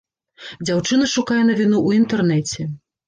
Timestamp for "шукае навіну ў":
1.15-1.89